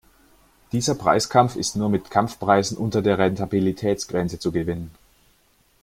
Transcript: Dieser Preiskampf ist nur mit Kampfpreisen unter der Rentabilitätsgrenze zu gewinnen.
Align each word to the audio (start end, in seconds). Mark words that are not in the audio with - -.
Dieser 0.71 0.95
Preiskampf 0.95 1.55
ist 1.55 1.75
nur 1.75 1.87
mit 1.87 2.09
Kampfpreisen 2.09 2.75
unter 2.75 3.03
der 3.03 3.19
Rentabilitätsgrenze 3.19 4.39
zu 4.39 4.51
gewinnen. 4.51 4.89